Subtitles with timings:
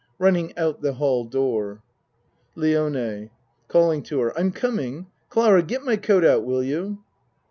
[0.17, 1.83] (Running out the hall door.)
[2.55, 3.29] LIONE
[3.67, 5.05] (Calling to her.) I'm coming.
[5.29, 7.03] Clara, get my coat out, will you?